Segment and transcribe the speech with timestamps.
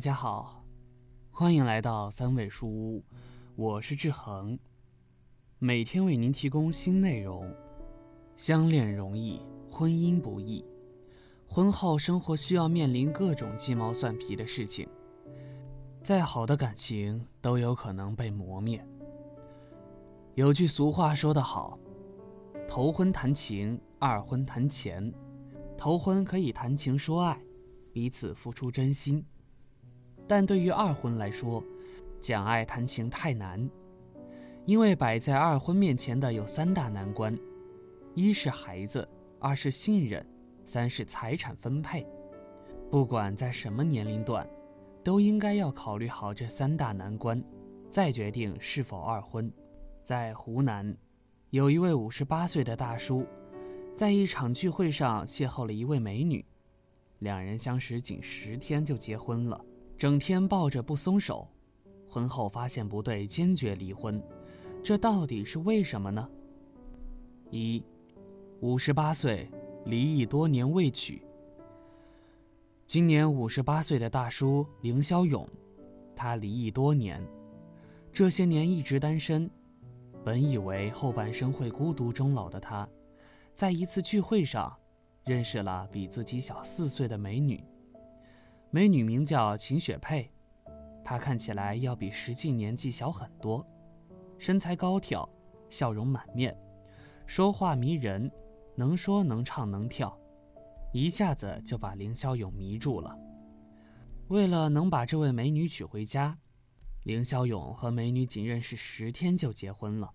[0.00, 0.64] 大家好，
[1.30, 3.04] 欢迎来到三味书屋，
[3.54, 4.58] 我是志恒，
[5.58, 7.54] 每天为您提供新内容。
[8.34, 10.64] 相恋容易，婚姻不易，
[11.46, 14.88] 婚后生活需要面临各种鸡毛蒜皮的事情，
[16.02, 18.82] 再好的感情都有可能被磨灭。
[20.34, 21.78] 有句俗话说得好
[22.66, 25.12] ：“头婚谈情，二婚谈钱。
[25.76, 27.38] 头婚可以谈情说爱，
[27.92, 29.22] 彼此付出真心。”
[30.30, 31.60] 但对于二婚来说，
[32.20, 33.68] 讲爱谈情太难，
[34.64, 37.36] 因为摆在二婚面前的有三大难关：
[38.14, 39.08] 一是孩子，
[39.40, 40.24] 二是信任，
[40.64, 42.06] 三是财产分配。
[42.92, 44.48] 不管在什么年龄段，
[45.02, 47.42] 都应该要考虑好这三大难关，
[47.90, 49.52] 再决定是否二婚。
[50.04, 50.96] 在湖南，
[51.50, 53.26] 有一位五十八岁的大叔，
[53.96, 56.44] 在一场聚会上邂逅了一位美女，
[57.18, 59.60] 两人相识仅十天就结婚了。
[60.00, 61.46] 整天抱着不松手，
[62.08, 64.18] 婚后发现不对，坚决离婚，
[64.82, 66.26] 这到底是为什么呢？
[67.50, 67.84] 一，
[68.60, 69.46] 五十八岁，
[69.84, 71.20] 离异多年未娶。
[72.86, 75.46] 今年五十八岁的大叔凌霄勇，
[76.16, 77.22] 他离异多年，
[78.10, 79.50] 这些年一直单身，
[80.24, 82.88] 本以为后半生会孤独终老的他，
[83.54, 84.74] 在一次聚会上，
[85.26, 87.62] 认识了比自己小四岁的美女。
[88.72, 90.30] 美女名叫秦雪佩，
[91.02, 93.66] 她看起来要比实际年纪小很多，
[94.38, 95.28] 身材高挑，
[95.68, 96.56] 笑容满面，
[97.26, 98.30] 说话迷人，
[98.76, 100.16] 能说能唱能跳，
[100.92, 103.18] 一下子就把凌霄勇迷住了。
[104.28, 106.38] 为了能把这位美女娶回家，
[107.02, 110.08] 凌霄勇和美女仅认识十天就结婚了。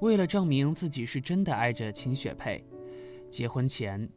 [0.00, 2.64] 为了证明自己是真的爱着秦雪佩，
[3.30, 4.10] 结婚前。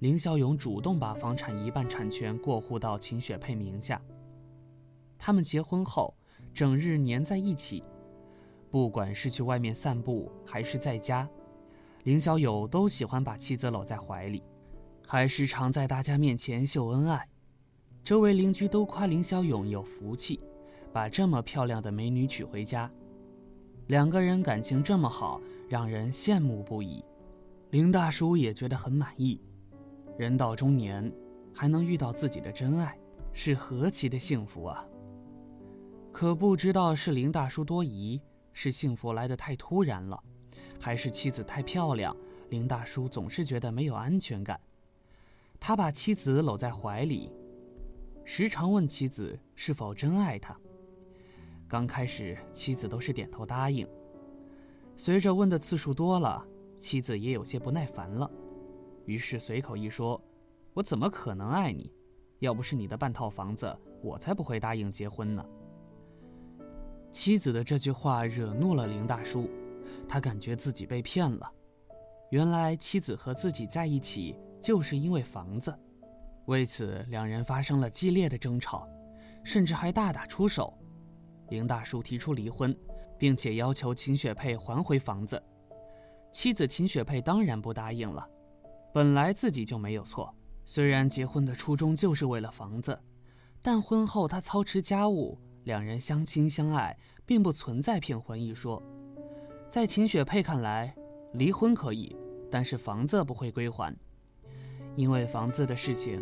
[0.00, 4.00] 凌小勇主动把房产一半产权过户到秦雪佩名下。
[5.18, 6.16] 他们结婚后，
[6.54, 7.82] 整日黏在一起，
[8.70, 11.28] 不管是去外面散步还是在家，
[12.04, 14.40] 凌小勇都喜欢把妻子搂在怀里，
[15.04, 17.28] 还时常在大家面前秀恩爱。
[18.04, 20.40] 周围邻居都夸凌小勇有福气，
[20.92, 22.88] 把这么漂亮的美女娶回家。
[23.88, 27.04] 两个人感情这么好，让人羡慕不已。
[27.70, 29.40] 林大叔也觉得很满意。
[30.18, 31.12] 人到中年，
[31.54, 32.98] 还能遇到自己的真爱，
[33.32, 34.84] 是何其的幸福啊！
[36.10, 38.20] 可不知道是林大叔多疑，
[38.52, 40.20] 是幸福来得太突然了，
[40.80, 42.16] 还是妻子太漂亮，
[42.48, 44.60] 林大叔总是觉得没有安全感。
[45.60, 47.30] 他把妻子搂在怀里，
[48.24, 50.58] 时常问妻子是否真爱他。
[51.68, 53.86] 刚开始，妻子都是点头答应，
[54.96, 56.44] 随着问的次数多了，
[56.76, 58.28] 妻子也有些不耐烦了。
[59.08, 60.22] 于是随口一说
[60.74, 61.90] ：“我怎么可能爱你？
[62.40, 65.42] 要不是你的半套房子，我才不会答应结婚呢。”
[67.10, 69.48] 妻子的这句话惹怒了林大叔，
[70.06, 71.50] 他感觉自己被骗了。
[72.30, 75.74] 原来妻子和自己在一起就是因为房子，
[76.44, 78.86] 为此两人发生了激烈的争吵，
[79.42, 80.76] 甚至还大打出手。
[81.48, 82.76] 林大叔提出离婚，
[83.16, 85.42] 并且要求秦雪佩还回房子。
[86.30, 88.28] 妻子秦雪佩当然不答应了。
[88.98, 92.98] 本来自己就没有错，虽然结婚的初衷就是为了房子，
[93.62, 98.82] 但婚后他操持家务，两人相亲相爱，并不存在骗婚一说。
[99.70, 100.92] 在秦雪佩看来，
[101.34, 102.16] 离婚可以，
[102.50, 103.96] 但是房子不会归还，
[104.96, 106.20] 因为房子的事情，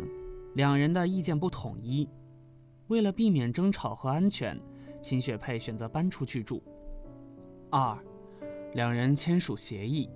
[0.53, 2.07] 两人的意见不统一。
[2.89, 4.55] 为了避免争吵和安全，
[5.01, 6.61] 秦雪佩选择搬出去住。
[7.71, 7.97] 二，
[8.75, 10.07] 两人签署协议。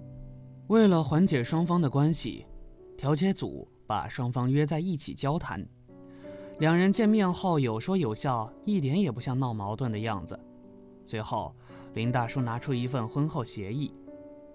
[0.67, 2.45] 为了缓解双方的关系，
[3.01, 5.67] 调解组把双方约在一起交谈。
[6.59, 10.39] 两人见面后有说有笑，一点也不像闹矛盾的样子。
[11.03, 11.55] 随后，
[11.95, 13.91] 林大叔拿出一份婚后协议，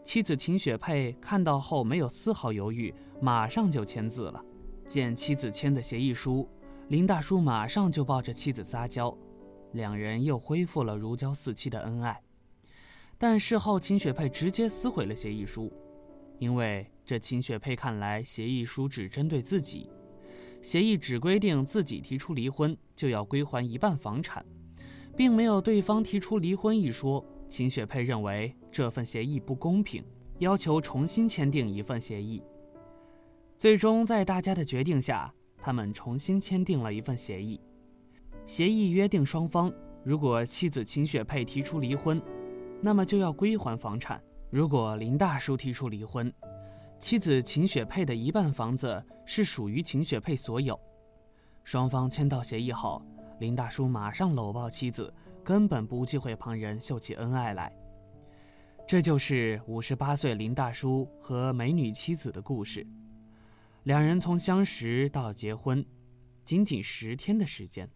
[0.05, 4.41] 妻子秦雪佩看到后没有丝毫犹豫，马上就签字了。
[4.87, 6.49] 见妻子签的协议书，
[6.87, 9.13] 林大叔马上就抱着妻子撒娇，
[9.73, 12.23] 两人又恢复了如胶似漆的恩爱。
[13.19, 15.73] 但事后，秦雪佩直接撕毁了协议书。
[16.39, 19.89] 因为这秦雪佩看来，协议书只针对自己，
[20.61, 24.45] 协议只规定自己提出离婚就要归还一半房产，
[25.17, 27.25] 并没有对方提出离婚一说。
[27.49, 30.05] 秦雪佩认为这份协议不公平，
[30.41, 32.43] 要求重新签订一份协议。
[33.57, 37.61] 最终在大家的决定下，他们重新签订了一份协议。
[38.45, 42.21] 协议约定双方，如果妻子秦雪佩提出离婚，
[42.83, 44.21] 那么就要归还房产。
[44.51, 46.33] 如果林大叔提出离婚，
[46.99, 50.79] 妻子秦雪佩的一半房子是属于秦雪佩所有。
[51.63, 53.03] 双方签到协议后，
[53.39, 55.13] 林大叔马上搂抱妻子，
[55.45, 57.73] 根本不忌讳旁人秀起恩爱来。
[58.87, 62.87] 这就是五十八岁林大叔和美女妻子的故事。
[63.83, 65.85] 两人从相识到结婚，
[66.45, 67.89] 仅仅十天的时间。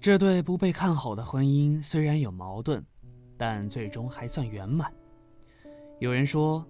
[0.00, 2.84] 这对不被看好的婚姻虽然有矛盾，
[3.36, 4.92] 但最终还算圆满。
[5.98, 6.64] 有人说，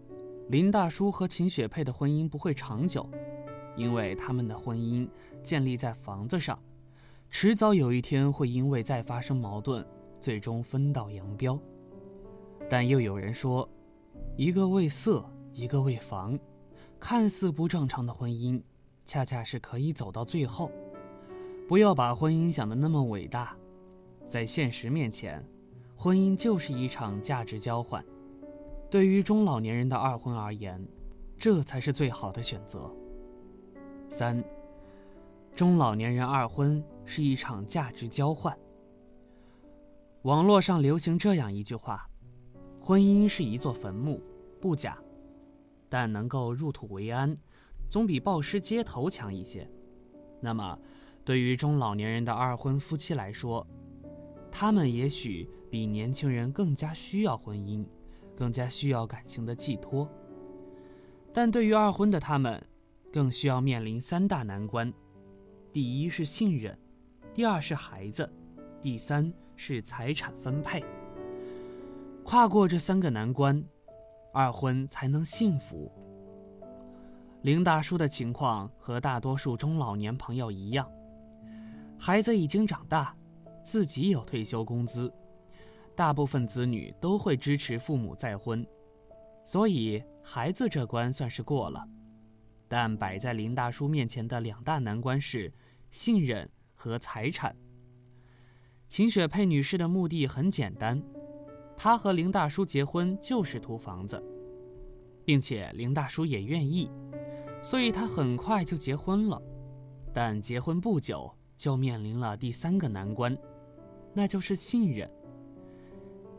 [0.49, 3.09] 林大叔和秦雪佩的婚姻不会长久，
[3.75, 5.09] 因为他们的婚姻
[5.43, 6.57] 建立在房子上，
[7.29, 9.85] 迟早有一天会因为再发生矛盾，
[10.21, 11.59] 最终分道扬镳。
[12.71, 13.69] 但又有人说，
[14.37, 16.39] 一个为色，一个为房，
[17.01, 18.63] 看似不正常的婚姻，
[19.05, 20.71] 恰恰是可以走到最后。
[21.67, 23.57] 不要把婚姻想得那么伟大，
[24.29, 25.45] 在现实面前，
[25.97, 28.05] 婚姻就是一场价值交换。
[28.91, 30.85] 对于中老年人的二婚而言，
[31.37, 32.91] 这才是最好的选择。
[34.09, 34.43] 三，
[35.55, 38.57] 中老年人二婚是一场价值交换。
[40.23, 42.09] 网络上流行这样一句话
[42.81, 44.23] ：“婚姻是一座坟墓，
[44.61, 44.99] 不假，
[45.89, 47.37] 但能够入土为安，
[47.89, 49.69] 总比暴尸街头强一些。”
[50.41, 50.79] 那么。
[51.25, 53.67] 对于中老年人的二婚夫妻来说，
[54.49, 57.85] 他们也许比年轻人更加需要婚姻，
[58.37, 60.09] 更加需要感情的寄托。
[61.33, 62.63] 但对于二婚的他们，
[63.13, 64.93] 更需要面临三大难关：
[65.73, 66.79] 第一是信任，
[67.35, 68.31] 第二是孩子，
[68.81, 70.85] 第三是财产分配。
[72.25, 73.63] 跨过这三个难关，
[74.33, 75.91] 二婚才能幸福。
[77.43, 80.91] 林大叔的情况和大多数中老年朋友一样。
[81.99, 83.17] 孩子已经长大，
[83.63, 85.13] 自己有退休工资，
[85.97, 88.65] 大部分子女都会支持父母再婚，
[89.45, 91.85] 所以孩子这关算是过了。
[92.69, 95.53] 但摆在林大叔面前的两大难关是
[95.91, 97.57] 信任和财产。
[98.87, 101.03] 秦雪佩女士的目的很简单，
[101.77, 104.23] 她和林大叔结婚就是图房子，
[105.25, 106.91] 并且林大叔也愿意，
[107.63, 109.43] 所以她很快就结婚了。
[110.13, 111.33] 但结婚不久。
[111.57, 113.35] 就面临了第三个难关，
[114.13, 115.11] 那就是信任。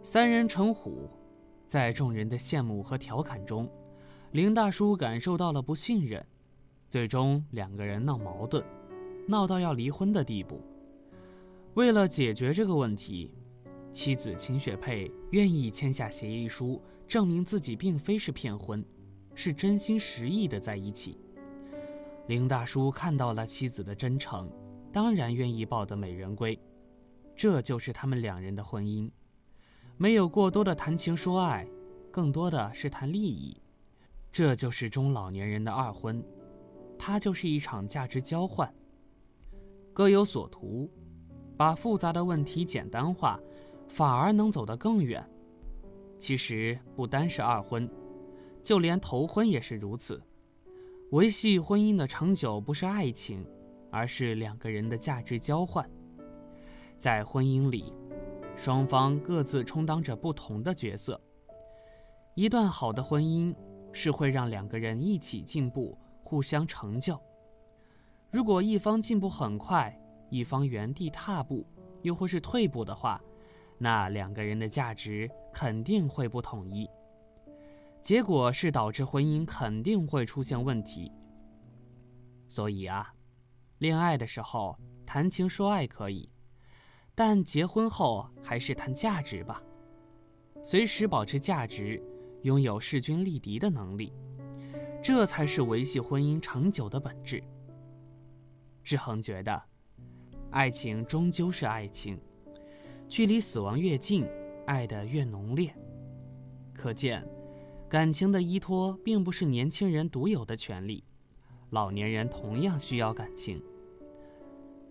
[0.09, 1.09] 三人成虎，
[1.67, 3.69] 在众人的羡慕和调侃中，
[4.31, 6.25] 林大叔感受到了不信任，
[6.87, 8.63] 最终两个人闹矛盾，
[9.27, 10.61] 闹到要离婚的地步。
[11.73, 13.33] 为了解决这个问题，
[13.91, 18.81] 妻子秦雪佩愿意签下协议书，证明自己并非是骗婚，
[19.35, 21.19] 是真心实意的在一起。
[22.27, 24.49] 林大叔看到了妻子的真诚。
[24.93, 26.57] 当然愿意抱得美人归，
[27.35, 29.11] 这就是他们两人的婚姻，
[29.97, 31.67] 没有过多的谈情说爱，
[32.11, 33.59] 更多的是谈利益，
[34.31, 36.23] 这就是中老年人的二婚，
[36.97, 38.71] 它就是一场价值交换，
[39.93, 40.89] 各有所图，
[41.57, 43.39] 把复杂的问题简单化，
[43.87, 45.27] 反而能走得更远。
[46.17, 47.89] 其实不单是二婚，
[48.63, 50.21] 就连头婚也是如此，
[51.11, 53.45] 维系婚姻的长久不是爱情。
[53.89, 55.89] 而是两个人的价值交换，
[56.99, 57.93] 在婚姻里，
[58.57, 61.21] 双方各自充当着不同的角色。
[62.33, 63.55] 一段好的婚姻
[63.93, 67.17] 是会让两个人一起进步，互相成就。
[68.31, 69.95] 如果一方进步很快，
[70.29, 71.65] 一方原地踏步，
[72.01, 73.21] 又或是退步的话，
[73.77, 76.89] 那两个人的价值肯定会不统一，
[78.01, 81.11] 结果是导致婚姻肯定会出现问题。
[82.49, 83.13] 所以啊。
[83.79, 86.27] 恋爱的时候谈情说爱可以，
[87.19, 89.59] 但结婚后还是谈价值吧。
[90.63, 91.99] 随时保持价值，
[92.43, 94.13] 拥有势均力敌的能力，
[95.01, 97.43] 这才是维系婚姻长久的本质。
[98.83, 99.59] 志恒觉得，
[100.51, 102.21] 爱情终究是爱情，
[103.09, 104.23] 距离死亡越近，
[104.67, 105.75] 爱的越浓烈。
[106.71, 107.27] 可见，
[107.89, 111.03] 感情的依托并不是年轻人独有的权利。
[111.71, 113.59] 老年人同样需要感情。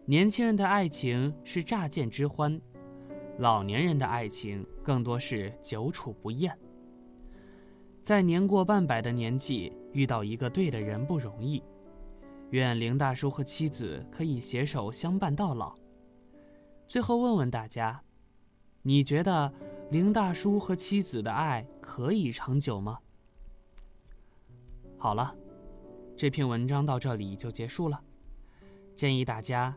[0.09, 2.61] 年轻人的爱情是乍见之欢，
[3.39, 6.57] 老年人的爱情更多是久处不厌。
[8.05, 11.61] 在年过半百的年纪遇到一个对的人不容易，
[12.51, 15.75] 愿林大叔和妻子可以携手相伴到老。
[16.87, 18.01] 最后问问大家，
[18.83, 19.53] 你觉得
[19.91, 23.01] 林大叔和妻子的爱可以长久吗？
[24.97, 25.35] 好了。
[26.17, 28.01] 这篇文章到这里就结束了，
[28.95, 29.77] 建议大家